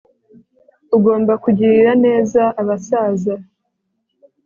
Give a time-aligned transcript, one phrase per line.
[0.97, 3.33] Ugomba kugirira neza abasaza